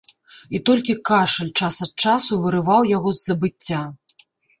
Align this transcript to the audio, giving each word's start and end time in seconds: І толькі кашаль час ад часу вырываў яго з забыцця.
І 0.59 0.59
толькі 0.67 0.93
кашаль 1.09 1.51
час 1.59 1.75
ад 1.87 1.91
часу 2.05 2.39
вырываў 2.45 2.87
яго 2.97 3.09
з 3.19 3.23
забыцця. 3.27 3.83